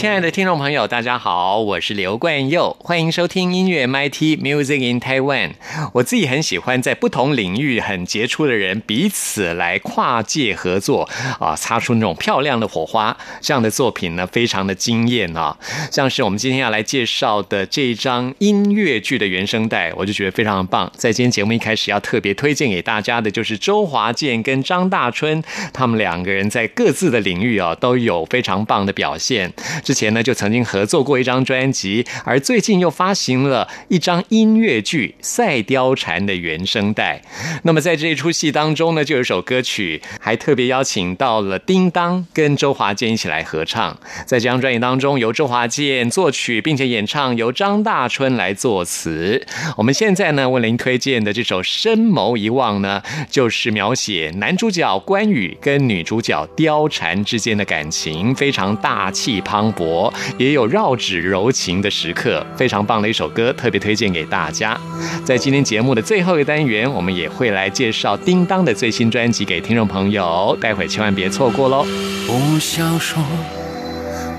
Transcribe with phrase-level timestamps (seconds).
[0.00, 5.50] 亲爱的听众朋友，大家好，我是刘冠佑，欢迎收听音乐 MIT Music in Taiwan。
[5.92, 11.06] 我自己很喜欢在不同领域很杰出的人彼此来跨界合作
[11.38, 13.14] 啊，擦出那种漂亮的火花。
[13.42, 15.58] 这样的作品呢，非常的惊艳啊。
[15.90, 20.90] 像是我们今天要来介绍的这一张音乐剧的原声带，我就觉得非常的棒。
[20.96, 25.42] 在今天节目一开始要特别推荐给大家的，就是周华健跟张大春
[25.74, 29.52] 他们两个人在各自的领域啊都有非常棒的表现。
[29.90, 37.20] 之前呢就曾经合作过一张专辑，而最近又发行了一张音乐剧《赛貂蝉》的原声带。
[37.64, 43.98] 那么在这一出戏当中呢，就有一首歌曲，还特别邀请到了叮当跟周华健一起来合唱。
[44.24, 49.44] 在这张专辑当中，由周华健作曲，并且演唱，由张大春来作词。
[49.76, 59.79] 我们现在呢为您推荐的这首《深谋一望》呢，就是描写男主角关羽跟女主角貂蝉之间的感情，非常大气磅礴。
[59.80, 64.78] 我也有绕指柔情的时刻，非常棒的一首歌，特别推荐给大家。
[65.24, 71.86] 在今天节目的最后一个单元，我们也会来介绍叮当的最新专辑给听众朋友，待会千万别错过喽。
[72.26, 73.22] 不想说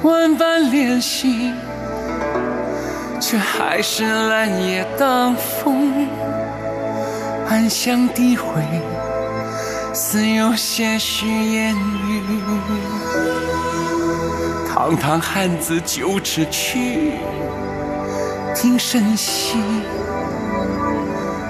[0.04, 1.52] 万般怜惜，
[3.20, 6.08] 却还是蓝叶当风，
[7.50, 8.62] 暗香低回，
[9.92, 12.91] 似有些许言语。
[14.82, 17.12] 堂堂汉子九尺躯，
[18.56, 19.60] 听声息，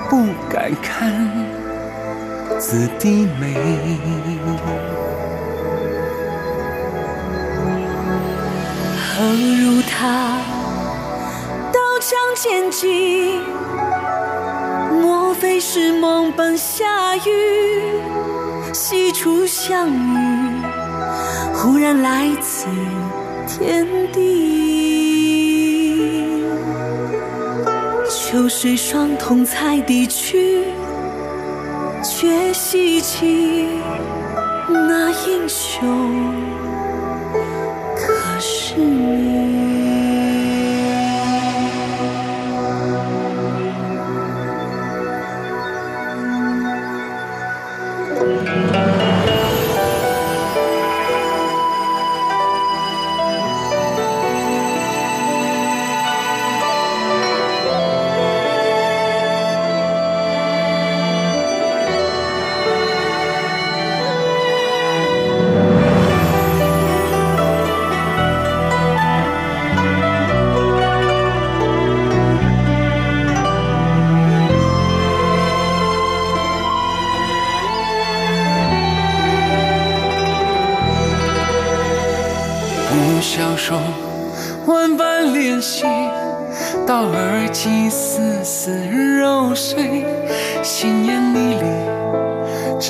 [0.09, 1.09] 不敢看
[2.59, 3.55] 子弟眉。
[8.99, 10.37] 何如他
[11.71, 13.39] 刀枪剑戟？
[15.01, 17.93] 莫非是梦本下雨？
[18.73, 20.61] 西出相遇，
[21.53, 22.67] 忽然来此。
[23.59, 25.25] 天地，
[28.09, 30.63] 秋水霜同采地去，
[32.01, 33.67] 却稀奇
[34.69, 35.83] 那英雄
[37.97, 39.30] 可是你。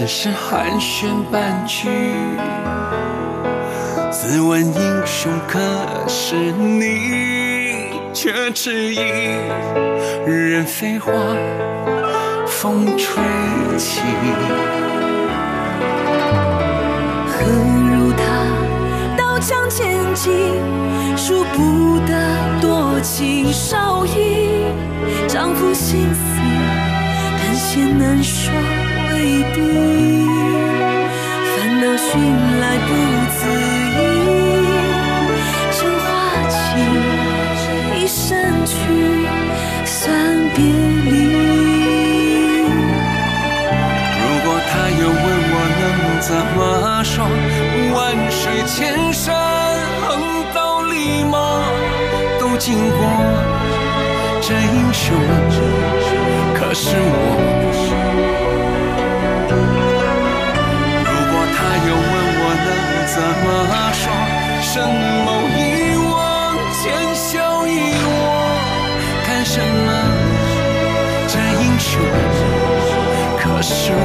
[0.01, 1.87] 只是寒暄半句。
[4.11, 5.59] 自问英雄可
[6.07, 8.99] 是你，却迟疑，
[10.25, 11.11] 任飞花
[12.47, 13.23] 风吹
[13.77, 14.01] 起。
[17.27, 17.45] 何
[17.93, 18.25] 如他
[19.15, 20.31] 刀枪剑戟，
[21.15, 24.65] 数不得多情少义。
[25.27, 26.41] 丈夫心思，
[27.37, 28.51] 但嫌难说
[29.21, 29.57] 未必。
[31.53, 32.09] 烦恼寻
[32.59, 32.89] 来不
[33.37, 33.39] 自
[33.97, 33.99] 已，
[35.71, 36.05] 成花
[36.49, 36.59] 期，
[37.95, 38.19] 一生
[38.65, 38.73] 去，
[39.85, 40.01] 算
[40.55, 40.57] 别
[41.05, 41.07] 离。
[44.17, 45.83] 如果他又问我能
[46.19, 46.59] 怎么
[47.03, 47.13] 说，
[47.93, 47.99] 万
[48.31, 48.73] 水千
[49.13, 49.23] 山。
[50.01, 50.09] 横
[50.51, 51.35] 刀立马，
[52.39, 52.97] 都经过
[54.41, 55.15] 这英雄，
[56.55, 57.80] 可是我。
[63.13, 63.23] 怎么
[63.91, 64.03] 说，
[64.61, 64.71] 深
[65.25, 65.59] 某一
[65.97, 66.81] 往，浅
[67.13, 67.69] 笑一
[68.07, 68.09] 我，
[69.25, 69.87] 看什么
[71.27, 71.99] 这英雄，
[73.37, 73.99] 可是我。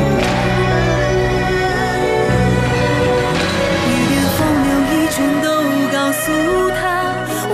[3.86, 5.46] 一点风流一卷都
[5.92, 6.24] 告诉
[6.72, 6.78] 他，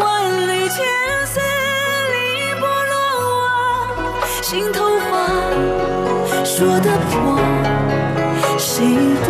[0.00, 0.02] 万
[0.48, 0.76] 里千
[1.26, 1.36] 丝
[2.14, 2.16] 里
[2.58, 2.94] 不落。
[4.00, 4.10] 我
[4.40, 5.10] 心头话
[6.46, 7.12] 说得破，
[8.56, 8.74] 谁
[9.26, 9.28] 不？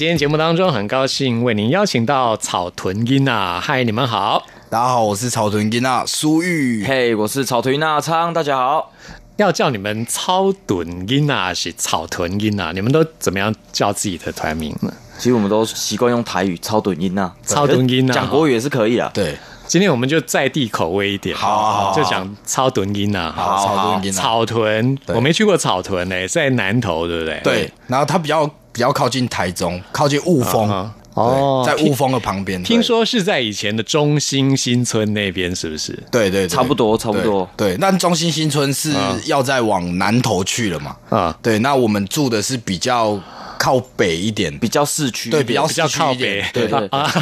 [0.00, 4.42] 今天节目当中，很高兴为您邀请到草屯音啊，嗨，你们好。
[4.70, 6.82] 大家好，我是草屯音娜苏玉。
[6.86, 8.90] 嘿我是草屯纳昌，大家好。
[9.36, 14.90] 要叫你们草屯音啊，是草屯音啊，你们都怎么样叫自己的团名呢？
[15.18, 19.10] 其实我们都习惯用台语超短音呐，超短音啊讲国语也是可以啊。
[19.12, 19.36] 对，
[19.66, 23.30] 今天我们就在地口味一点，好好好就讲草屯音呐。
[23.36, 24.18] 好，草屯金娜。
[24.22, 27.40] 草屯，我没去过草屯诶、在南投，对不对？
[27.44, 30.68] 对，然后它比较比较靠近台中，靠近雾峰。
[30.68, 32.62] 啊哦，在雾峰的旁边。
[32.62, 35.92] 听说是在以前的中心新村那边，是不是？
[36.08, 38.94] 对，对对，差不多差不多对，对但中心新村是
[39.26, 40.96] 要再往南头去了嘛？
[41.08, 43.20] 啊，对，那我们住的是比较
[43.62, 46.50] 靠北一点，比较市区一对，点，比较比较靠市区一点。
[46.54, 46.60] 北。
[46.62, 47.12] 对对，啊，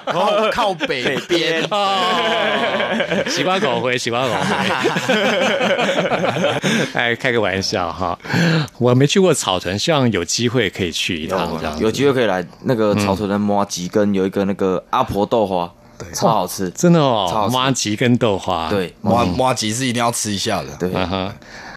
[0.08, 1.62] 靠靠北边。
[1.70, 4.40] 哦，习惯口回，喜欢狗回。
[6.98, 8.18] 哎，开个玩笑哈，
[8.78, 11.82] 我没去过草屯，希望有机会可以去一趟这样子。
[11.84, 16.70] 有机会可以来那个草屯的麻吉，跟有一个那个阿婆豆花，对，超好吃。
[16.70, 20.68] 真的超哦麻吉跟豆花，，对，麻麻吉是一定要吃一下的。
[20.78, 20.90] 对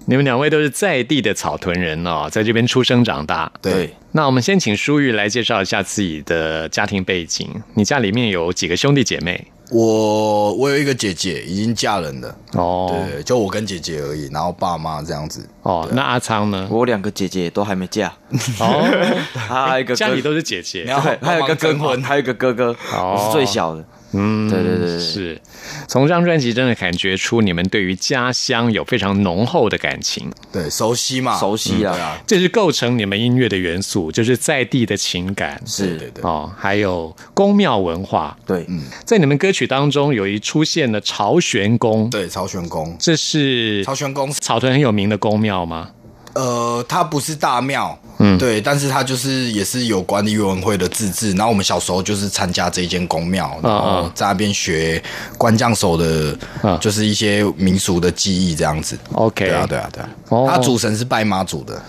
[0.05, 3.51] 你们两位都是在地的草屯人哦，在这边出生长大。
[3.61, 7.49] 对，那我们先请舒玉来介绍一下自己的家庭背景。
[7.75, 9.47] 你家里面有几个兄弟姐妹？
[9.71, 15.47] 我我有一个姐姐已经嫁人了，哦对，就我跟姐姐而已，然后爸妈这样子。
[15.63, 16.67] 哦，那阿昌呢？
[16.69, 18.13] 我两个姐姐都还没嫁，
[18.59, 18.85] 哦，
[19.33, 20.89] 还有一个家里都是姐姐你。
[20.89, 23.83] 要对还有一个哥帮忙征婚还有一个哥哥，哦我是最小的。
[24.13, 24.99] 嗯，对对对对。
[24.99, 25.41] 是。
[25.87, 31.93] 从这张专辑真的感觉出你们对于家乡有非常浓厚的感情，对，熟悉嘛，熟悉啊。
[31.93, 35.61] 嗯对啊，这是构成你们音乐的元素，就是在地的情感。
[35.65, 35.97] 是。
[35.97, 38.81] 对对哦，还有宫庙文化，对，嗯。
[39.05, 45.91] 在你们歌曲当中有一出现了朝玄宫，对，朝玄宫，这是朝玄宫，草屯很有名的宫庙吗？
[46.33, 51.31] 呃，它不是大庙，嗯对，但是它就是也是有管理委员会的自治。
[51.33, 55.01] 然后我们小时候就是参加这一间宫庙，然后在那边学
[55.37, 58.97] 关将手的啊，就是一些民俗的技艺这样子。
[59.13, 60.09] OK 对啊，对啊，对啊。
[60.29, 61.79] 哦他主神是拜妈祖的，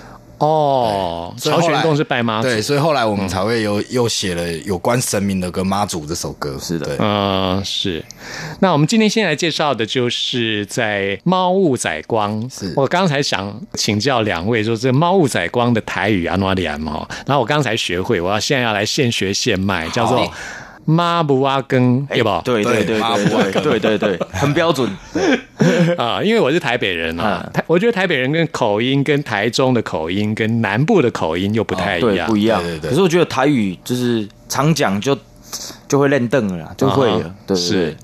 [0.44, 6.56] 哦，所以后来朝玄宫是拜妈祖，对，所以后来我们才会有又写了有关神明的歌妈祖这首歌。
[6.60, 8.04] 是的对，嗯，是。
[8.60, 12.48] 那我们今天先来介绍的就是在猫雾仔光。
[12.50, 17.08] 是我刚才想请教两位，说这猫雾仔光的台语啊，哪里啊哈？
[17.26, 20.30] 然后我刚才学会，我要现在要来现学现卖，叫做
[20.84, 22.42] 妈不阿根，对吧？
[22.44, 24.88] 对对对对妈对不会对对对对，很标准。
[25.96, 32.62] 啊，因为我是台北人啊嗯，台我觉得台北人跟口音跟台中的口音跟南部的口音又不太一对，样，不一样。
[32.62, 35.16] 对对对可是我觉得台语就是常讲就
[35.88, 37.34] 就会认凳了，就会啊了。
[37.46, 37.96] 对，是对。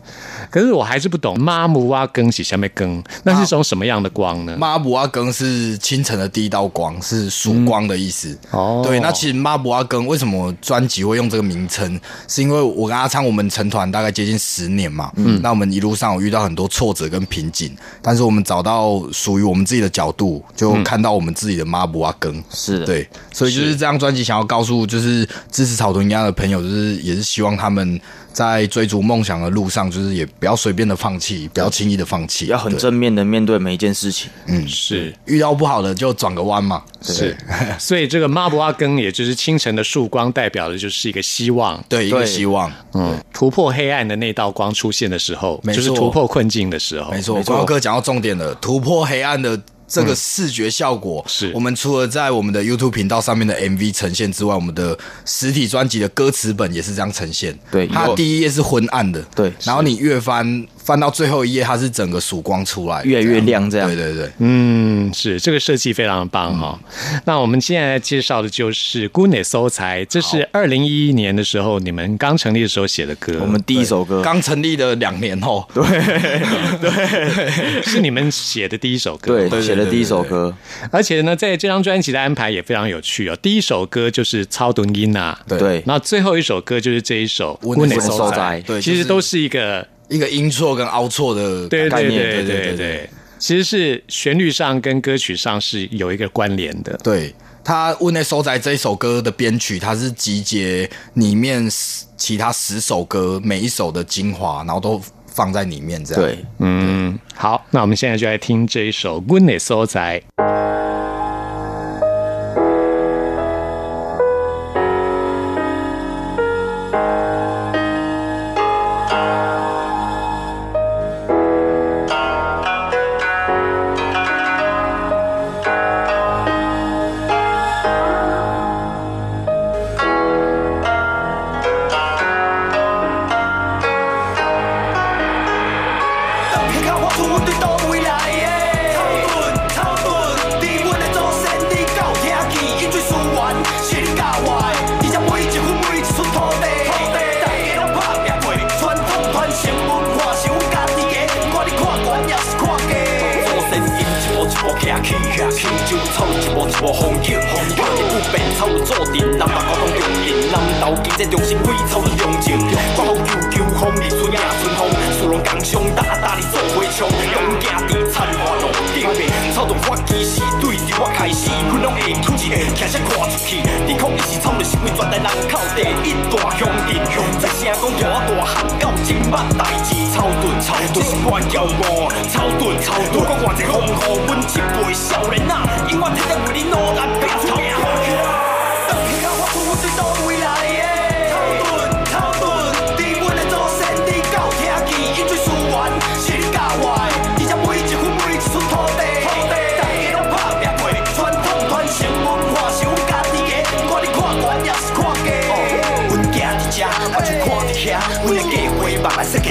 [0.51, 4.57] 可是我还是不懂妈母阿更是下面更，那是种什么样的光呢？
[4.57, 8.39] 妈布阿更是清晨的第一道光，是曙光的意思。
[8.51, 12.01] 哦对，那其实妈布阿更为什么专辑会用这个名称？
[12.29, 22.43] 是因为我跟阿昌我们成团大概接近十年嘛，嗯，那我们一路上有遇到很多挫折跟瓶颈，但是我们找到属于我们自己的角度，就看到我们自己的妈布阿更。
[22.51, 28.01] 是的，对，所以就是这张专辑想要告诉，就是支持草屯一样的朋友，就是也是希望他们
[28.33, 34.31] 在追逐梦想的路上，就是也不要随便的放弃，不要轻易的放弃，要很正面的面对每一件事情。
[34.47, 35.15] 嗯，是。
[35.27, 37.37] 遇到不好的就转个弯嘛，是，
[37.79, 41.83] 所以这个妈不阿根，也就是清晨的曙光，代表的就是一个希望。
[41.89, 45.77] 对，一个希望，嗯，突破黑暗的那道光出现的时候，没错。
[45.77, 47.11] 就是突破困境的时候。
[47.11, 47.37] 没错。
[47.37, 47.55] 没错。
[47.55, 49.61] 光哥讲到重点了，突破黑暗的
[49.91, 51.51] 这个视觉效果，是。
[51.53, 57.59] 我们除了在我们的 YouTube 频道上面的 MV 呈现之外，我们的实体专辑的歌词本也是这样呈现。
[57.71, 58.15] 对它有。
[58.15, 63.87] 第一页是昏暗的，对然后你越翻翻到最后一页，它是整个曙光出来，越来越亮这样。
[63.87, 75.65] 对对对，嗯，是这个设计非常棒哈、嗯那我们现在介绍的就是《孤内搜财》，这是二零一一年的时候你们刚成立的时候写的歌，我们第一首歌，刚成立的两年后，
[77.85, 79.49] 是你们写的第一首歌。
[79.49, 80.53] 对写的第一首歌，
[80.91, 83.37] 而且呢，在这张专辑的安排也非常有趣哦。
[83.41, 85.57] 第一首歌就是《超顿音》呐，对。
[85.57, 85.83] 对。
[85.87, 96.99] 然后最后一首歌就是这一首《姑内内搜财》，对其实都是一个一个音错跟凹错的对概念，对对对对对对，其实是旋律上跟歌曲上是有一个关联的。
[97.03, 97.35] 对。
[97.63, 106.23] 他《屋内收宅》这一首歌的编曲，它是集结里面十其他十首歌每一首的精华，然后都放在里面这样。
[106.23, 110.21] 对，嗯，好，那我们现在就来听这一首《e s 所在》。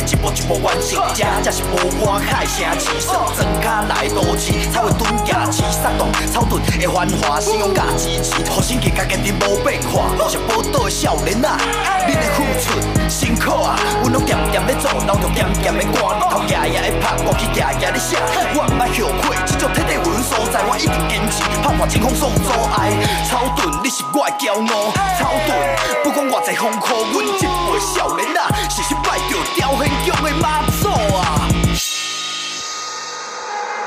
[0.10, 11.62] 一步一步完成，遮才是无我海城市，算庄脚来都市，才会蹲行市杀动，草屯的繁华信用价支持，互生计甲坚定无变化，落实宝岛的少年啊，
[12.10, 12.74] 恁的付出
[13.08, 18.18] 辛苦啊，阮拢点点咧做，人就点点咧赶，日头夜夜咧拍，歌曲夜夜咧写，
[18.58, 22.98] 我毋爱后悔，这种体力为阮所在，我一定坚持，拍破天空送阻碍，
[23.30, 24.90] 草屯你是我的骄傲，
[25.22, 25.54] 草屯
[26.02, 26.82] 不管偌济风雨，
[27.14, 31.48] 阮一辈少年啊，时时拜着朝天宫的妈祖啊。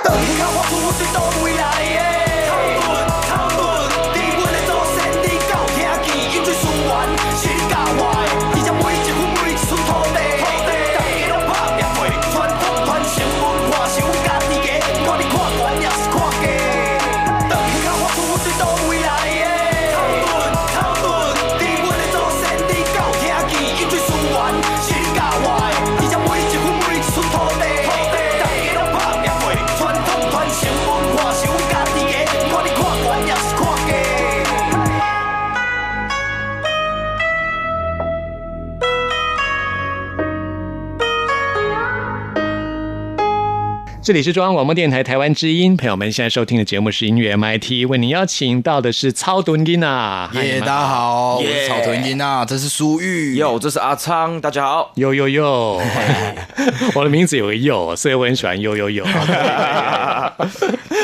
[0.05, 2.02] 当迄刻我厝阮对倒位来
[44.13, 51.67] 这里是中央广播电台台湾之音，朋友们现在收听的节目是音乐 MIT，为您邀请到的是超屯音娜，耶，大家好，我是耶。
[51.67, 53.37] 草屯音啊，这是苏玉。
[53.37, 54.93] 哟，这是阿昌，大家好。
[54.97, 55.81] 哟哟哟，
[56.95, 59.03] 我的名字有个哟，所以我很喜欢哟哟哟。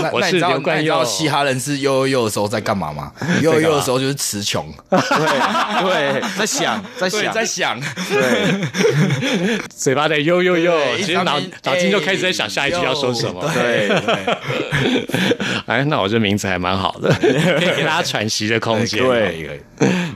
[0.00, 3.10] 那我是那你知道刘冠佑那你知道，嘻哈人是悠悠悠的时候在干嘛吗？
[3.40, 5.00] 悠悠悠的时候就是词穷，对
[6.20, 9.58] 对，在想，在，想，在想，对。
[9.74, 13.48] 嘴巴在哟哟哟，其实脑脑筋就开始在想下一句要说什么。
[13.54, 13.88] 对
[15.66, 19.02] 哎，那我这名字还蛮好的，可 以给大家喘息的空间。
[19.02, 19.60] 对，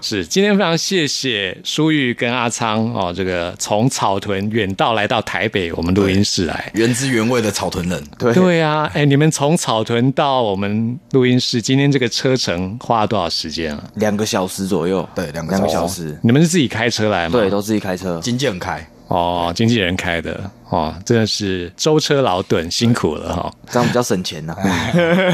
[0.01, 6.71] 是今天非常谢谢舒玉跟阿昌哦，这个从草屯远道来到台北我们录音室来。
[6.75, 8.03] 原汁原味的草屯人。
[8.19, 13.85] 对对啊，哎，你们从草屯到我们录音室，今天这个车程花了多少时间啊？
[13.97, 17.39] 两个小时左右，对两个两个小时，你们是自己开车来吗？
[17.39, 18.19] 对，都自己开车。
[18.23, 24.57] 经纪人开，哦，经纪人开的哦，真的是舟车劳顿，辛苦了哈、这样比较省钱呐、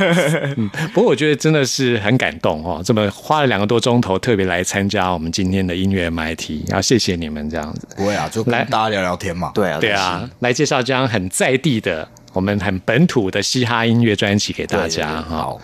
[0.93, 7.87] 不过我觉得真的是很感动哦，这么花了两个多钟头，特别来参加我们今天的音乐 MIT，要谢谢你们这样子。
[7.97, 9.53] 不会啊，就跟来大家聊聊天嘛。
[9.55, 15.37] 对啊，对啊，来介绍这样很在地的、我们很本土的嘻哈音乐专辑给大家哈。
[15.37, 15.61] 好，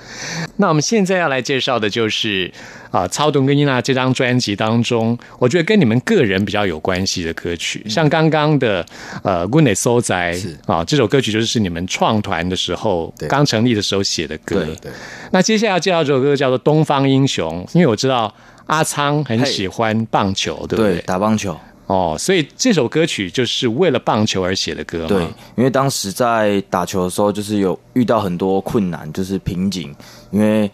[0.56, 2.50] 那我们现在要来介绍的就是
[2.90, 8.84] 啊，超顿跟伊娜这张专辑当中，我觉得跟你们个人比较有关系的歌曲，像刚刚的
[9.22, 14.64] 呃《Good Night So 仔嗯是》啊，这首歌曲就是你们创团的时候对刚成立的时候写的歌。
[14.64, 14.92] 对对
[15.30, 18.32] 那接下来要介绍这首歌叫做《东方英雄》，因为我知道
[18.66, 20.94] 阿仓很喜欢棒球，对不对？
[20.94, 21.58] 对，打棒球。
[21.94, 25.06] 哦，所以这首歌曲就是为了棒球而写的歌？
[25.06, 25.22] 对，
[25.54, 29.94] 因为当时在打球的时候，就是有遇到很多困难，就是瓶颈，
[30.32, 30.68] 因为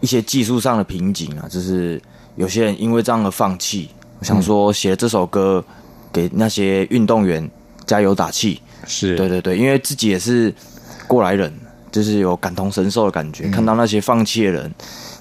[0.00, 2.00] 一些技术上的瓶颈啊，就是
[2.36, 3.90] 有些人因为这样而放弃。
[4.18, 5.62] 我想说，写这首歌
[6.10, 7.46] 给那些运动员
[7.84, 8.62] 加油打气。
[8.86, 10.54] 是，对对对，因为自己也是
[11.06, 11.52] 过来人，
[11.90, 14.72] 就是有感同身受的感觉，看到那些放弃的人，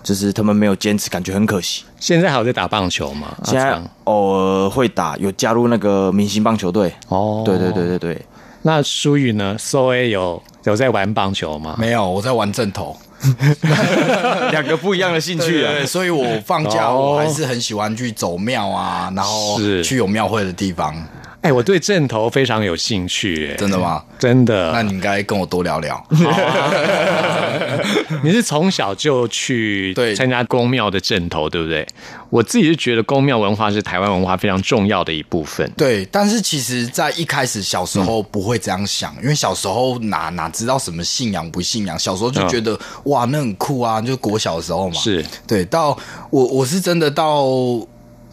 [0.03, 1.83] 就是他们没有坚持，感觉很可惜。
[1.99, 3.35] 现在还有在打棒球吗？
[3.43, 6.93] 现在偶尔会打，有加入那个明星棒球队。
[7.09, 8.25] 哦，对对对对对，
[8.63, 11.75] 那舒宇呢？So A 有有在玩棒球吗？
[11.77, 12.97] 没有，我在玩正头。
[14.51, 15.71] 两个不一样的兴趣啊。
[15.71, 20.95] 对，所以我放假哦我还是很喜欢去走庙啊，然后是去有庙会的地方。
[21.41, 24.03] 哎，我对正头非常有兴趣，哎，真的吗？
[24.19, 24.71] 真的。
[24.71, 26.03] 那你应该跟我多聊聊。
[28.23, 31.87] 你是从小就去对参加宫庙的正头，对不对？
[32.29, 35.69] 我自己是觉得宫庙文化是台湾文化非常重要的一部分。
[35.75, 44.99] 对，但是其实，在一开始小时候不会这样想，因为小时候哪哪知道什么信仰不信仰，小时候就觉得、哇，那很酷啊，就国小的时候嘛。
[44.99, 45.97] 是对，到
[46.29, 47.45] 我我是真的到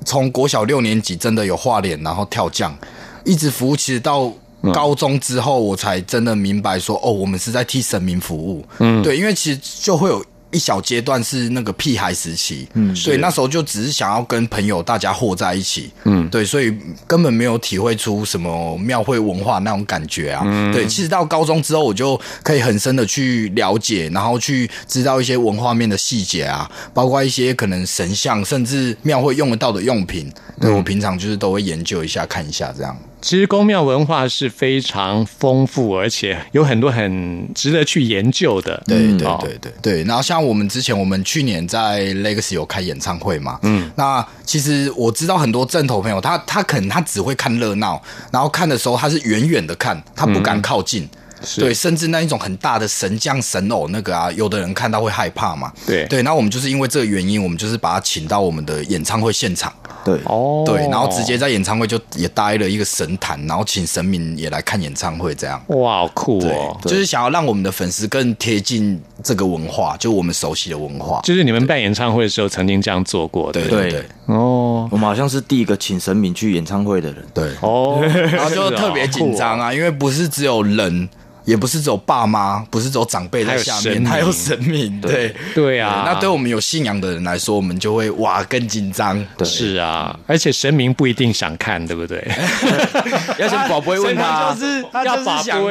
[0.05, 2.77] 从国小六年级真的有画脸，然后跳降，
[3.25, 4.33] 一直服务，其实到。
[4.75, 8.67] 高中之后，我才真的明白说，哦，我们是在替神明服务。
[8.79, 16.75] 嗯，对，因为其实就会有一小阶段是那个屁孩时期，嗯，所以，那时候就只是想要跟朋友大家和在一起，嗯，对，所以
[17.07, 20.43] 根本没有体会出什么庙会文化那种感觉啊。
[20.47, 30.33] 嗯对，其实到高中之后，我就可以很深的去了解，然后去知道一些文化面的细节啊，包括一些可能神像，甚至庙会用得到的用品。
[30.61, 32.97] 对我平常就是都会研究一下，看一下这样。
[33.21, 38.83] 其实宫庙文化是非常丰富，而且有很多很值得去研究的。
[38.87, 48.01] 对对哦对对对，然后像我们之前，我们去年在 Legacy 有开演唱会嘛，嗯，那其实我知道很多正头朋友，他他可能他只会看热闹，
[48.31, 51.09] 然后看的时候他是远远的看，他不敢靠近。
[51.57, 55.73] 对，甚至那一种很大的神将、神偶那个啊，有的人看到会害怕嘛。
[55.87, 59.73] 对对，那我们就是因为这个原因，我们就是把他请到我们的演唱会现场。
[60.05, 65.63] 对，哦，对，然后直接在演唱会就也搭了一个神坛，然后请神明也来看演唱会，这样。
[65.69, 71.21] 哇，好酷对哦！，就是想要让我们的粉丝更贴近这个文化，就我们熟悉的文化。
[71.25, 77.25] 就是你们办演唱会的时候曾经这样做过对对对哦我们好像是第一个请神明去演唱会的人。
[77.35, 78.01] 对，哦，
[78.33, 81.09] 然后就特别紧张啊，因为不是只有人。
[81.49, 85.01] 也不是只有爸妈，不是只有长辈在下面，还还有有神明。
[85.01, 89.19] 对对啊，那对我们有信仰的人来说，我们就会哇更紧张。
[89.45, 92.23] 是啊，而且神明不一定想看，对不对？
[93.41, 95.69] 要先宝贝问他，是他就是想看我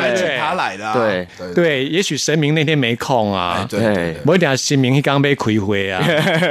[0.00, 0.94] 们对请他来的啊。
[0.94, 6.02] 对对对，也许神明那天没空哎啊，对对对我点神明刚被亏灰啊，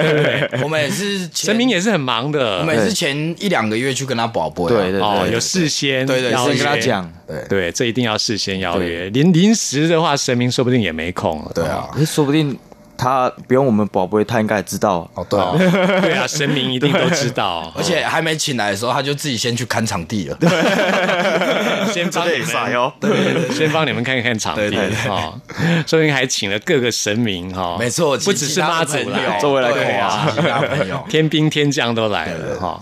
[0.64, 4.70] 我们也是 神明也是很忙的，我们也是前一两个月去跟他保播。
[4.70, 11.52] 对对哦，有事先对对先邀约跟他讲，对对，这一定要事先邀约，临临时的话，神明说不定也没空了。
[11.54, 12.58] 对啊，你说不定
[13.04, 15.10] 他不用我们宝贝，他应该也知道。
[15.16, 15.54] 哦对啊，
[16.02, 20.38] 对啊，神明一定都知道， 而且还没请来的时候，他就自己先去看场地了。
[20.40, 20.50] 对。
[21.94, 22.94] 先帮你们，哦。
[23.00, 24.96] 对先帮你们看看场地对对对。
[25.10, 25.34] 哈，
[25.86, 31.04] 说不定还请了各个神明哈，没错，不只是妈祖来，周围来对啊其他朋友。
[31.10, 32.82] 天兵天将都来了哈，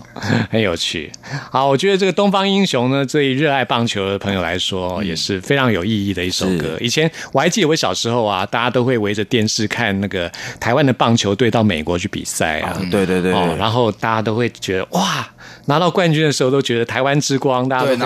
[0.50, 1.10] 很有趣。
[1.50, 6.76] 好，我觉得这个《东方英雄》呢，对于热爱棒球的朋友来说，也是非常有意义的一首歌。
[6.80, 12.78] 以前我还记得我小时候啊，大家都会围着电视看那个台湾的棒球队到美国去比赛啊。
[12.90, 15.26] 对对对哦，然后大家都会觉得哇，
[15.64, 17.96] 拿到冠军的时候都觉得台湾之光，大家会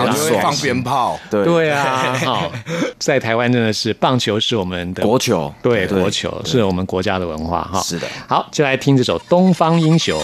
[0.41, 0.55] 放。
[0.57, 1.19] 鞭炮。
[1.29, 2.51] 对对啊，好，
[2.97, 7.79] 在台湾真的是棒球是我们的国球，对，国球是我们国家的文化哈。
[7.81, 10.19] 是的好，就来听这首《东方英雄》。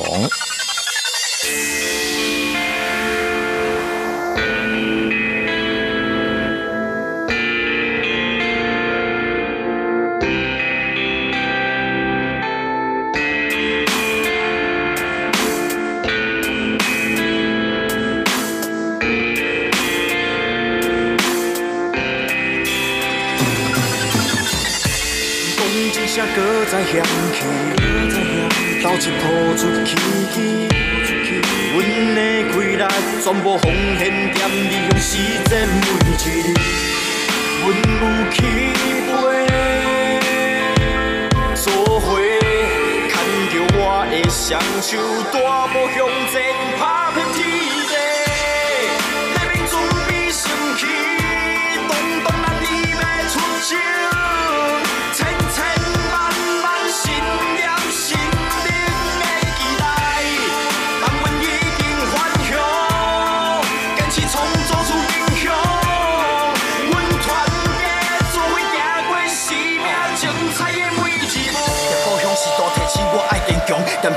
[26.73, 26.91] 再响
[27.35, 27.37] 起，
[28.81, 29.23] 斗一抱
[29.55, 29.93] 出去，
[31.71, 31.77] 阮
[32.15, 32.19] 的
[32.51, 32.83] 规力
[33.23, 33.63] 全部奉
[33.99, 34.01] 献
[34.33, 35.11] 踮利用时
[35.51, 35.77] 间每
[36.09, 36.51] 一日，
[37.61, 37.63] 阮
[38.01, 38.35] 有起
[39.05, 39.21] 飞，
[41.53, 41.63] 做
[41.99, 42.17] 伙
[43.07, 43.13] 牵
[43.51, 44.49] 着我的双
[44.81, 44.97] 手，
[45.31, 45.35] 大
[45.67, 45.95] 步向
[46.31, 46.33] 前
[46.79, 46.81] 拍
[47.13, 47.37] 遍天
[47.85, 47.93] 地。
[49.29, 49.71] 黎明准
[50.07, 50.41] 备升
[50.75, 50.81] 起，
[51.87, 51.91] 动
[52.23, 53.31] 动咱你要出
[53.69, 53.71] 征，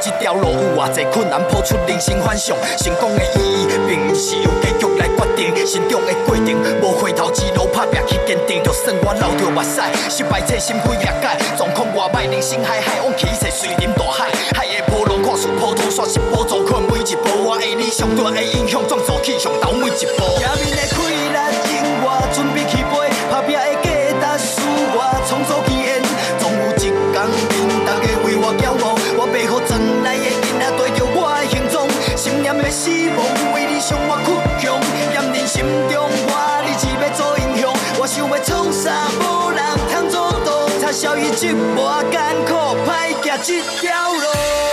[0.01, 2.57] 这条路有偌济困难，谱出人生幻想。
[2.79, 8.63] 成功的意义，并不是由结局来决定，成长的过程，无回头之路，拍拼去坚定。
[8.63, 9.81] 就算我流着目屎，
[10.11, 20.23] 失败这心灰意解，状况外歹，人生海海往起势，水临大海，海的波浪看似波涛，煞是波走看每一步，我的理想大的影响，创造气象，投每一步。
[20.39, 21.39] 前面的快乐
[21.73, 23.86] 永远准备起飞，拍拼的
[40.97, 42.55] 到，插小伊这么艰苦，
[42.87, 44.66] 歹行这条路。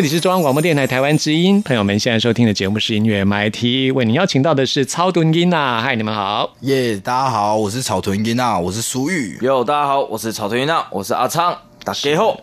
[0.00, 6.54] 这里是中央广播电台台湾之音，朋友们现在收听的节目是音乐 MIT，为您邀请到的是超屯音呐，嗨，你们好。
[6.60, 9.36] 耶大家好，我是草屯音娜，我是苏玉。
[9.42, 12.40] 哟，大家好，我是草屯音娜，我是阿昌，大家好。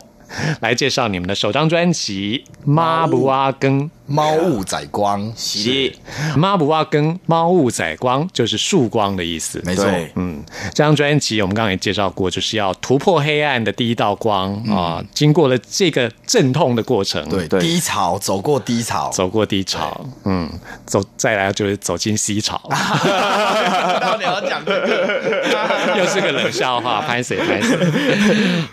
[0.60, 3.86] 来介绍你们的首张专辑《妈不阿更》。
[4.08, 5.90] 猫雾载光，是。
[5.90, 6.00] 的，
[6.36, 9.60] 妈不阿更，猫雾载光就是曙光的意思。
[9.64, 9.84] 没错，
[10.16, 10.42] 嗯，
[10.74, 14.54] 这张专辑我们刚刚也介绍过，就是要突破黑暗的第一道光。
[14.68, 17.60] 啊、经过了这个阵痛的过程，对，对。
[17.60, 20.48] 低潮走过低潮，走过低潮，嗯，
[20.86, 22.60] 走再来就是走进西潮，
[24.00, 25.38] 到底要讲这个？
[25.98, 27.76] 又是个冷笑话，拍谁拍谁。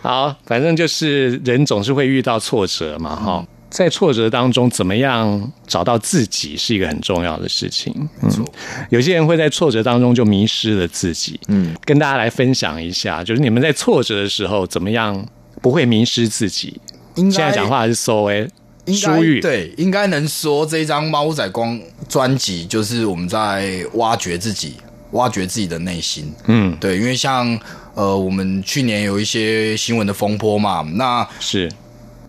[0.02, 3.46] 好，反正就是人总是会遇到挫折嘛，哈、
[3.76, 7.94] 在挫折当中，怎么样找到自己是一个很重要的事情。
[8.22, 8.46] 没错，
[8.90, 11.38] 有些人会在挫折当中就迷失了自己。
[11.50, 15.26] 嗯，跟大家来分享一下，就是你们在挫折的时候怎么样
[15.62, 16.80] 不会迷失自己。
[17.16, 18.50] 应该现在讲话是 so 诶，
[18.86, 24.76] 应该舒玉对，应该能说这张《猫仔光》专辑就是我们在挖掘自己，
[25.12, 26.34] 挖掘自己的内心。
[26.46, 27.60] 嗯，对，因为像
[27.94, 31.70] 呃，我们去年有一些新闻的风波嘛，那是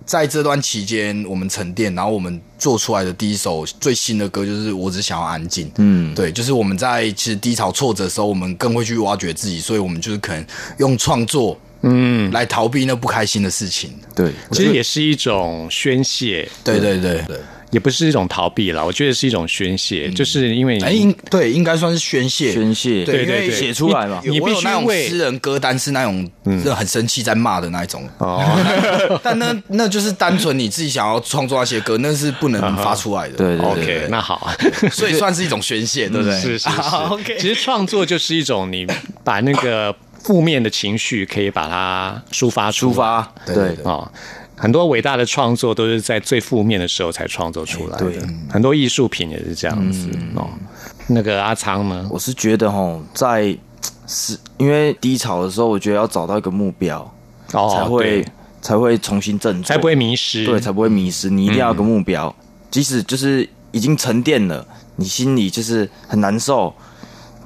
[0.06, 5.66] 在这段期间，我们沉淀，然后我们做出来的第一首最新的歌就是《我只想要安静》。
[5.78, 10.46] 嗯，对，就是我们在其实低潮挫折的时候，我们更会去挖掘自己，所以我们就是可能
[10.78, 13.90] 用创作，嗯，来逃避那不开心的事情。
[14.14, 16.48] 对，其实也是一种宣泄。
[16.62, 17.40] 对对对对，
[17.70, 24.20] 也不是一种逃避啦，我觉得是一种宣泄，就是因为哎，应对应该算是宣泄，宣泄，对，对对写出来嘛。
[24.24, 26.30] 你必须我有那种为私人歌单是那种
[26.64, 28.40] 就很生气在骂的那一种，哦，
[29.22, 33.34] 但那那就是单纯你自己想要创作那些歌，那是不能发出来的。
[33.36, 34.48] 对对对 OK，那好，
[34.92, 36.40] 所以算是一种宣泄，对不对？
[36.40, 36.68] 是是
[37.10, 38.86] OK，其实创作就是一种你
[39.24, 43.84] 把那个负面的情绪可以把它抒发出抒发，对对对对。
[43.84, 44.10] 哦。
[44.56, 50.48] 很多伟大的创作都是在最负面的时候才创作出来的，对很多艺术品也是这样子、哦。
[51.08, 52.08] 那个阿昌呢？
[52.10, 53.56] 我是觉得哦，在
[54.06, 57.00] 是因为低潮的时候，我觉得要找到一个目标，
[57.52, 58.26] 哦，才会
[58.62, 61.28] 才会重新振作，才不会迷失，对，才不会迷失。
[61.28, 62.34] 你一定要有个目标，
[62.70, 64.66] 即使就是已经沉淀了，
[64.96, 66.74] 你心里就是很难受，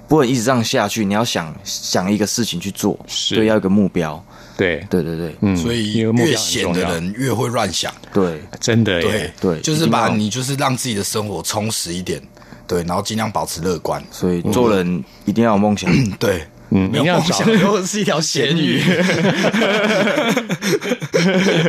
[0.07, 1.05] 不能一直这样下去。
[1.05, 2.99] 你要想想一个事情去做，
[3.31, 4.25] 对，要有一个目标。
[4.61, 8.39] 对，对对对，嗯所以因为越闲的人越会乱想，对。
[8.61, 12.21] 真的对，对就是把你就是让自己的生活充实一点，
[12.67, 15.91] 对，然后尽量保持乐观，所以做人一定要有梦想。
[16.19, 16.47] 对。
[16.71, 18.81] 嗯，你要找没有梦想，又是一条 咸鱼。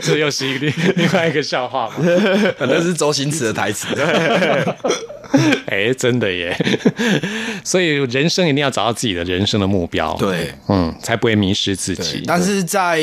[0.02, 1.96] 这又是一个另另外一个笑话嘛？
[2.60, 3.88] 那是周星驰的台词。
[5.68, 6.56] 哎，真的耶！
[7.64, 12.24] 所以人生一定要找到自己的人生的目标，对，嗯，才不会迷失自己。
[12.28, 13.00] 但是在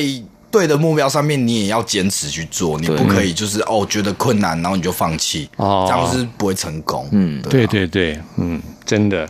[0.50, 7.06] 对的目标上面，你也要坚持去做，你不可以就是哦觉得困难，然后你就放弃，哦这样是不会成功。
[7.12, 9.28] 嗯，对对对，嗯，真的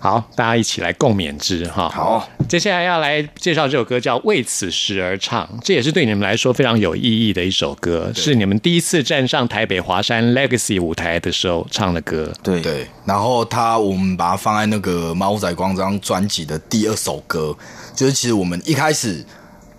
[0.00, 1.90] 好，大家一起来共勉之哈。
[1.90, 12.32] 好，接下来要来介绍这首歌叫《为此时而唱》，这也是对你们来说非常有意义的一首歌，是你们第一次站上台北华山 Legacy 舞台的时候唱的歌。
[12.42, 17.54] 对对，然后他我们把它放在那个《猫仔光》这张专辑的第二首歌，
[17.94, 19.22] 就是其实我们一开始。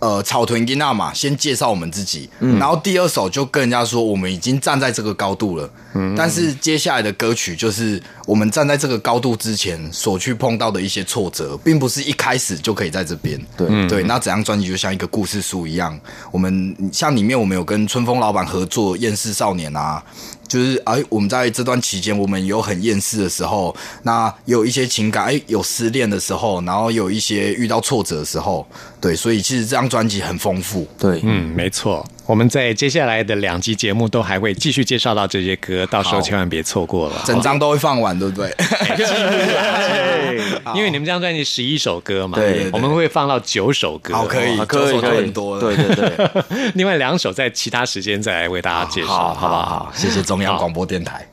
[0.06, 6.14] 呃，草屯吉娜嘛，先介绍我们自己，然后第二首就跟人家说我们已经站在这个高度了，嗯。
[6.16, 13.44] 但是接下来的歌曲就是我们站在这个高度之前所去碰到的一些挫折，并不是一开始就可以在这边。
[13.58, 13.88] 对。
[13.88, 16.00] 对，那整张专辑就像一个故事书一样，
[16.32, 20.04] 我们像里面我们有跟春风老板合作《厌世少年》啊，
[20.48, 28.66] 就是哎，我们在这段期间，我们有很厌世的时候，那有一些情感，哎，有失恋的时候，然后有一些遇到挫折的时候，
[29.02, 30.88] 对，所以其实这张专辑很丰富。
[30.98, 32.06] 对，嗯，没错。
[32.28, 37.22] 我们在接下来的两集节目都还会继续介绍到这些歌，到时候千万别错过了。
[37.26, 38.52] 整张都会放完，对不对？
[40.74, 45.60] 因为你们这张专辑十一首歌嘛，对我们会放到九首歌，好，可以，啊可以可以很多。
[45.60, 46.12] 对对对，
[46.74, 49.92] 另外两首在其他时间再来为大家介绍，好好不好？
[49.96, 51.28] 谢谢中央广播电台，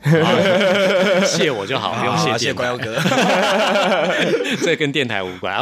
[1.25, 2.95] 谢我就好，不用谢谢关佑哥。
[4.61, 5.53] 这跟电台无关。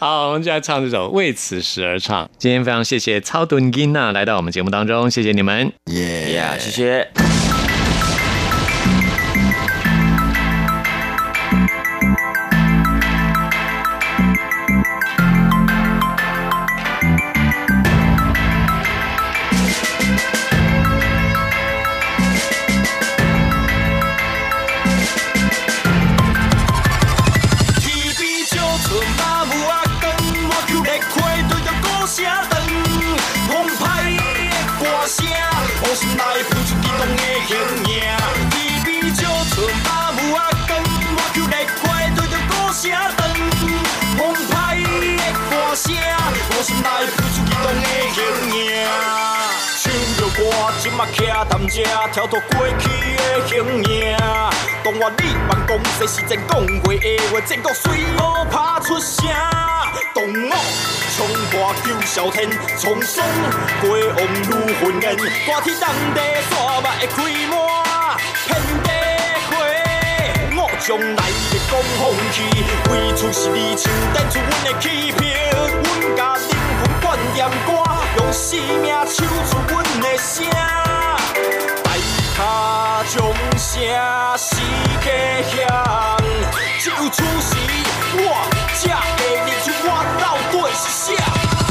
[0.00, 2.24] 好，我们就来唱这首《为此时而唱》。
[2.38, 5.70] 今天非常谢谢超敦金娜来到我们节目当中，谢谢你们。
[5.88, 7.31] 耶呀，谢谢。
[56.06, 59.28] 是真讲过的话，全国随我拍出声。
[60.14, 60.54] 当我
[61.16, 63.24] 冲破九霄天，冲爽
[63.80, 66.18] 过往如云烟，大天当地
[66.50, 67.16] 山脉会开
[67.48, 67.54] 满，
[68.46, 68.50] 遍
[68.82, 68.88] 地
[69.48, 69.50] 花。
[70.56, 72.00] 我将来的讲风
[72.32, 72.36] 气，
[72.90, 75.20] 为出是你唱弹出阮的气魄，
[75.70, 77.04] 阮甲灵魂灌
[77.36, 77.68] 染歌，
[78.18, 79.14] 用生命唱
[79.46, 80.91] 出阮的声。
[83.02, 83.82] 大脚将声
[84.38, 84.54] 是
[85.00, 85.10] 家
[85.42, 85.66] 乡，
[86.78, 87.56] 只有此时
[88.14, 88.20] 我
[88.74, 91.61] 才会认出我到底是啥。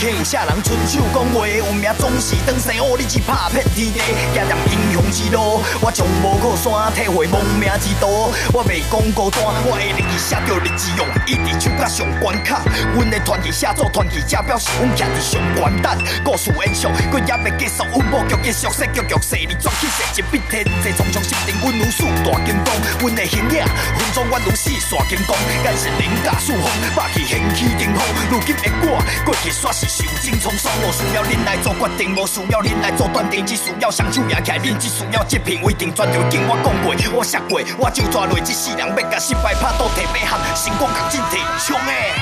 [0.00, 4.00] 客，下人伸手讲话，有名总是当生哦，你只拍遍天地，
[4.32, 12.64] 行踮英雄之路，我从无靠山体会亡命之徒，我袂讲孤单，我会日日写着日志用，一直手甲上关卡，
[12.96, 22.72] 阮的传奇写作传奇，这表示阮徛伫上关蛋，故事延续，阮也袂结束，阮无剧继续说剧剧说，你转起说一笔天，这匆匆心定，阮如四大金刚，
[23.04, 26.64] 阮的形影分装阮如四线金刚，眼神凌驾四方，
[26.96, 28.00] 霸气掀起顶峰，
[28.32, 28.96] 如今的我，
[29.28, 42.14] 过去煞是受尽沧桑，无需要恁来做决定，无需要恁来做断定，只需要双手拿起来，恁只需要一片为定，全就经我讲过，我写过，我就抓落，这世人要甲失败拍倒摕马项，成功甲进摕冲诶！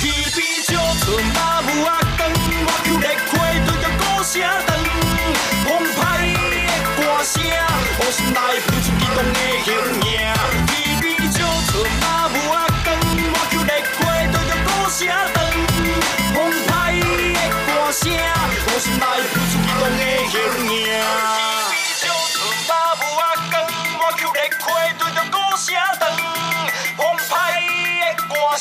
[0.00, 0.72] 天边少
[1.04, 4.72] 春马舞啊光，我求热火对着鼓声长，
[5.68, 6.00] 澎湃
[6.48, 6.56] 的
[6.96, 7.36] 歌声，
[8.00, 9.68] 我心内浮出激动的形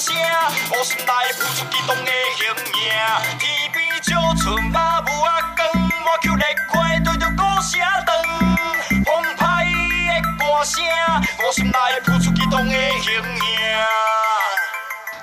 [0.02, 0.16] 声，
[0.72, 2.90] 我心内浮出激动的形影。
[3.38, 8.10] 天边少春马舞啊光，我求热火对着鼓声长，
[9.06, 9.64] 澎湃
[10.08, 10.82] 的歌声，
[11.46, 13.22] 我心内浮出激动的形影。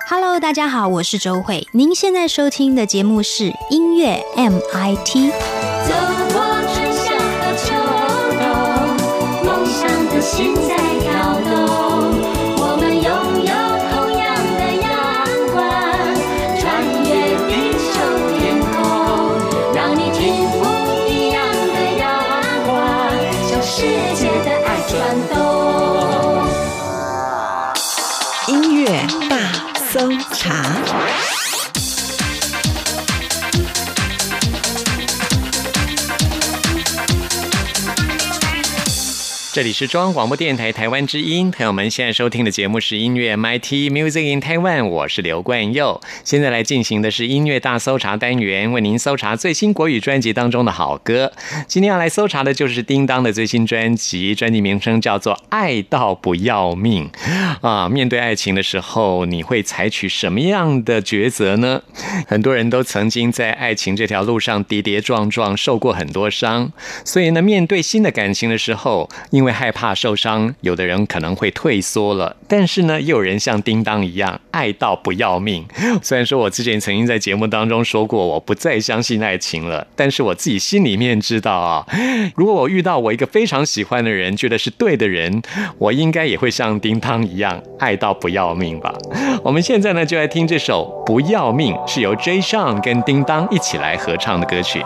[0.09, 1.67] Hello，大家好，我是周慧。
[1.73, 5.33] 您现在收听的节目是音乐 MIT。
[5.89, 5.93] 走
[6.33, 6.39] 过
[6.73, 7.11] 春夏
[7.43, 7.75] 到秋
[8.39, 8.47] 冬，
[9.45, 10.55] 梦想的心
[29.99, 30.78] 搜查。
[39.59, 46.01] 这里是中央广播电台台湾之音，朋友们现在收听的节目是音乐 MIT Music in Taiwan，我是刘冠佑。
[46.23, 51.33] 现在来进行的是音乐大搜查单元，为您搜查最新国语专辑当中的好歌。
[51.67, 57.11] 今天要来搜查的就是叮当的最新专辑，专辑名称叫做《爱到不要命》
[57.69, 57.89] 啊。
[57.89, 61.83] 面对爱情的时候，你会采取什么样的抉择呢？
[62.29, 66.71] 很多人都曾经在爱情这条路上跌跌撞撞，受过很多伤，
[67.05, 72.37] 所以呢，面对新的感情的时候，因为害怕受伤，有的人可能会退缩了。
[72.47, 75.67] 但是呢，也有人像叮当一样爱到不要命。
[76.03, 81.87] 虽然说我之前曾经在节目当中说过，我不再相信爱情了，但是我自己心里面知道啊，
[82.37, 85.43] 如果我遇到我一个非常喜欢的人，觉得是对的人，
[85.79, 88.95] 我应该也会像叮当一样爱到不要命吧。
[89.43, 92.41] 我们现在呢，就来听这首《不要命》，是由 J.
[92.41, 94.83] Sean 跟叮当一起来合唱的歌曲。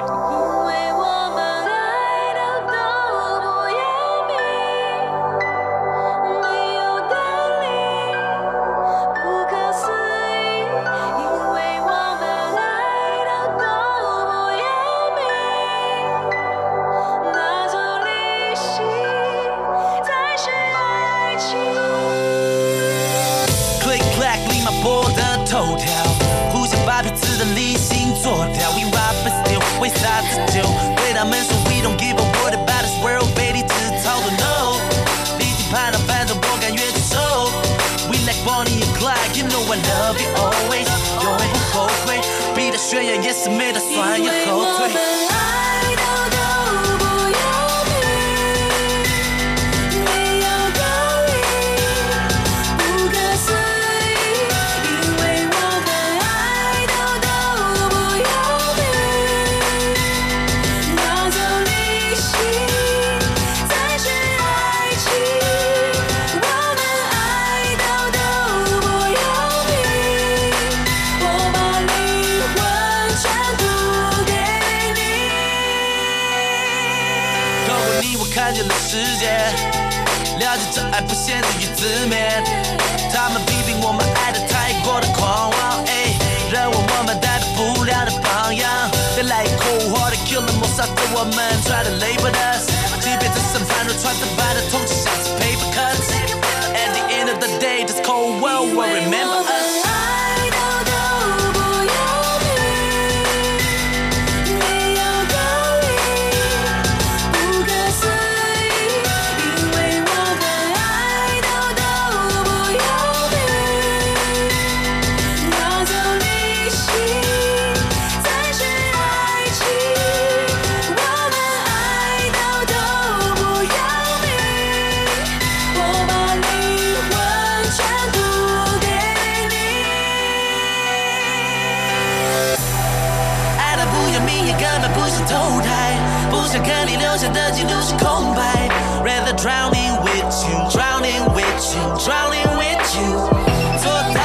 [134.25, 135.97] 迷也根本不是偷拍，
[136.31, 138.69] 不想看你留下的记录是空白。
[139.05, 144.22] Rather drowning with you, drowning with you, drowning with you。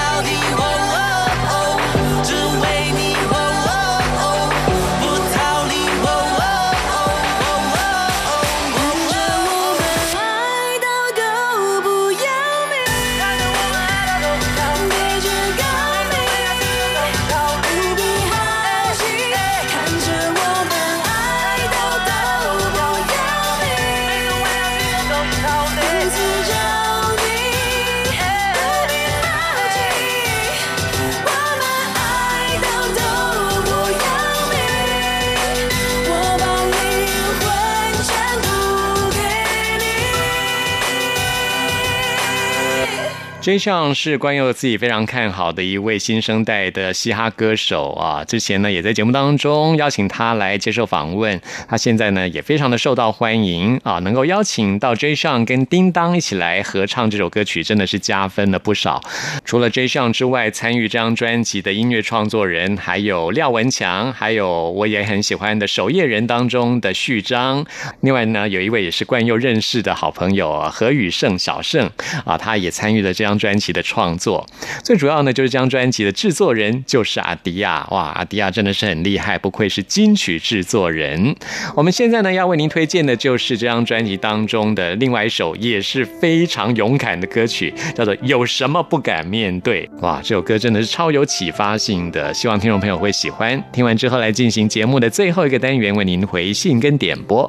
[43.48, 43.58] 你。
[43.58, 59.02] J 上是关佑自己非常看好的一位新生代的嘻哈歌手啊，之前呢也在节目当中邀请他来接受访问，他现在呢也非常的受到欢迎啊，能够邀请到 J 上跟叮当一起来合唱这首歌曲，真的是加分了不少。
[59.46, 67.66] 除了 J 上之外，参与这张专辑的音乐创作人还有廖文强，还有我也很喜欢的守夜人当中的序章，
[68.02, 71.90] 另外呢有一位也是冠佑认识的好朋友何宇胜小胜
[72.26, 74.46] 啊，他也参与了这张专辑的创作。
[74.84, 81.36] 最主要呢，就是这张专辑的制作人就是阿迪亚，哇，阿迪亚真的是很厉害，不愧是金曲制作人。
[81.76, 89.88] 我们现在呢要为您推荐的就是这张专辑当中的另外一首也是非常勇敢的歌曲，叫做《有什么不敢面对》。
[90.02, 93.64] 哇，这首歌真的是超有启发性的，希望听众朋友会喜欢。
[93.72, 97.48] 听完之后来进行节目的最后一个单元，为您回信跟点播。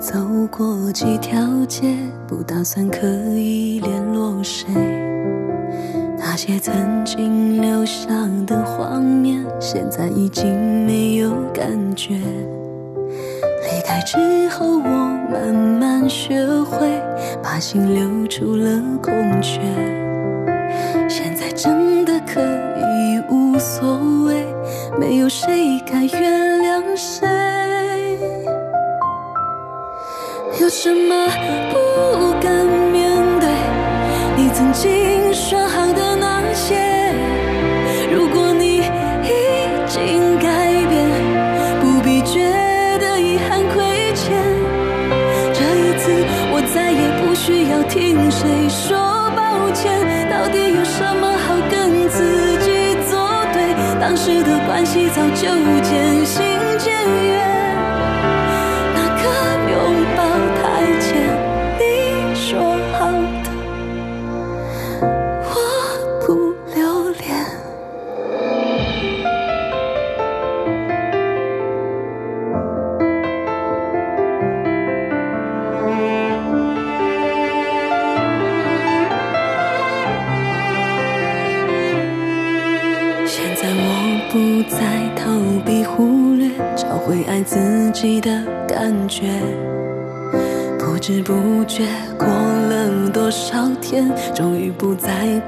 [0.00, 0.18] 走
[0.50, 1.38] 过几条
[1.68, 1.94] 街，
[2.26, 4.66] 不打算刻意联络谁。
[6.16, 8.08] 那些曾经留下
[8.46, 12.14] 的画面，现在已经没有感觉。
[12.14, 16.88] 离开之后，我慢慢学会
[17.42, 19.60] 把心留出了空缺。
[21.10, 24.46] 现在真的可以无所谓，
[24.98, 27.49] 没有谁该原谅谁。
[30.60, 31.26] 有什么
[31.72, 32.52] 不敢
[32.92, 33.48] 面对？
[34.36, 36.76] 你曾经说好的那些，
[38.12, 38.82] 如果你已
[39.88, 40.46] 经改
[40.90, 41.08] 变，
[41.80, 42.44] 不必觉
[42.98, 44.36] 得遗憾亏欠。
[45.54, 46.12] 这一次，
[46.52, 48.98] 我再也不需要听谁说
[49.34, 49.40] 抱
[49.72, 49.90] 歉。
[50.28, 53.16] 到底有什么好跟自己作
[53.54, 53.72] 对？
[53.98, 55.48] 当时的关系早就
[55.88, 56.44] 渐行
[56.78, 57.09] 渐远。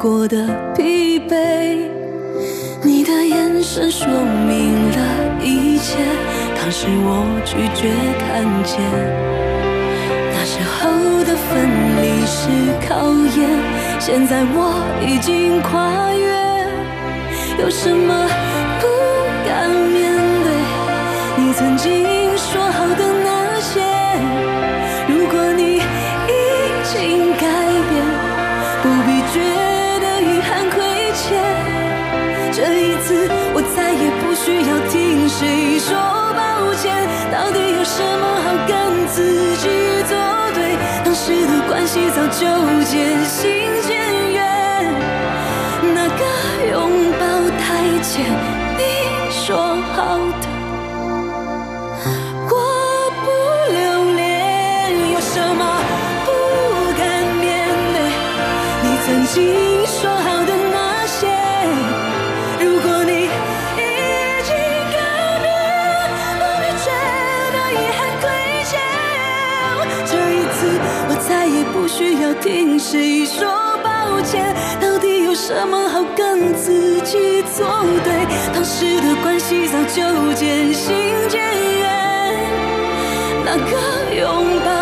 [0.03, 0.37] 过的
[0.75, 1.79] 疲惫。
[2.83, 5.97] 你的眼神说明了一切，
[6.57, 7.89] 当时我拒绝
[8.19, 8.81] 看见。
[10.35, 10.91] 那时候
[11.23, 11.47] 的分
[12.03, 12.41] 离是
[12.85, 13.49] 考验，
[14.01, 16.33] 现在我已经跨越。
[17.63, 18.27] 有什么
[42.33, 42.47] 就
[42.85, 43.41] 渐行
[43.83, 43.91] 渐
[44.33, 44.41] 远。
[45.95, 46.23] 那个
[46.71, 46.81] 拥
[47.13, 47.23] 抱
[47.59, 47.63] 太
[48.03, 48.25] 浅，
[48.77, 48.81] 你
[49.31, 49.97] 说好
[50.41, 50.45] 的，
[52.49, 52.53] 我
[53.23, 53.25] 不
[53.73, 53.81] 留
[54.15, 54.21] 恋。
[55.13, 55.61] 有什么
[56.25, 56.29] 不
[56.99, 57.01] 敢
[57.41, 57.45] 面
[57.93, 57.97] 对？
[58.83, 59.33] 你曾经
[59.87, 60.01] 说
[71.95, 73.47] 需要听谁说
[73.85, 74.55] 抱歉。
[74.81, 77.67] 到底有什么好跟自己作
[78.03, 78.27] 对？
[78.55, 80.95] 当时的关系早就渐行
[81.29, 81.39] 渐
[81.79, 81.85] 远。
[83.45, 83.73] 那个
[84.19, 84.82] 拥抱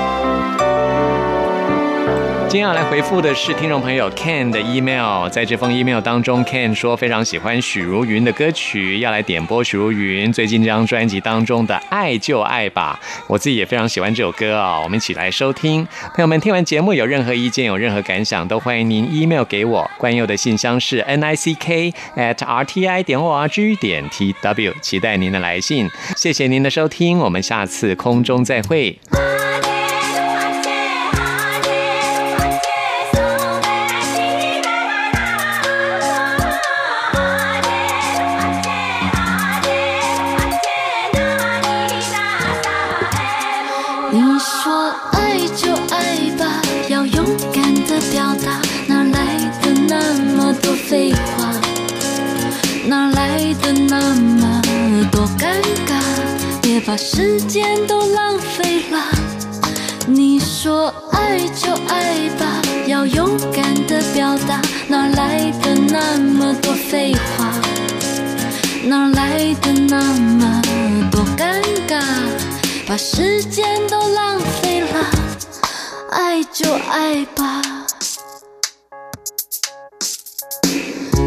[2.51, 15.87] 今天要来回复的是听众朋友 Ken 的 email，在这封 email 当中，Ken 说非常喜欢许茹芸的歌曲，要来点播许茹芸最近这张专辑当中的《爱就爱吧》，我自己也非常喜欢这首歌啊、我们一起来收听。
[16.13, 19.89] 朋友们听完节目有任何意见、有任何感想，都欢迎您 email 给我。
[19.97, 25.89] 关佑的信箱是 n i c k at r t i 点 o r g 点 t w，期待您的来信。
[26.17, 28.99] 谢谢您的收听，我们下次空中再会。
[57.03, 59.01] 时间都浪费了。
[60.05, 67.51] 你说爱就爱吧，要勇敢的表达，哪来的那么多废话？
[68.83, 70.61] 哪来的那么
[71.11, 71.99] 多尴尬？
[72.85, 75.03] 把时间都浪费了，
[76.11, 77.63] 爱就爱吧。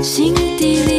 [0.05, 0.94] 心底里